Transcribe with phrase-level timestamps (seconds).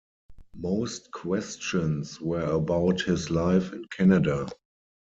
[0.55, 4.47] Most questions were about his life in Canada.